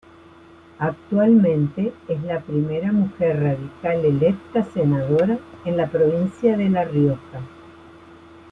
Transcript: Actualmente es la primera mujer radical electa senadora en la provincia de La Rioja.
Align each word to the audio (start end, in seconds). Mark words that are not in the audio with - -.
Actualmente 0.79 1.93
es 2.07 2.23
la 2.23 2.39
primera 2.39 2.91
mujer 2.91 3.39
radical 3.39 4.03
electa 4.03 4.63
senadora 4.73 5.37
en 5.63 5.77
la 5.77 5.89
provincia 5.91 6.57
de 6.57 6.69
La 6.71 6.85
Rioja. 6.85 7.39